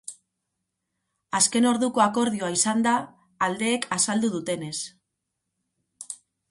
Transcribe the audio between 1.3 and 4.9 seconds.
Azken orduko akordioa izan da, aldeek azaldu dutenez.